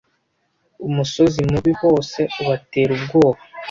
umusozi 0.87 1.39
mubi 1.51 1.71
bose 1.81 2.19
ubatera 2.41 2.91
ubwoba 2.97 3.39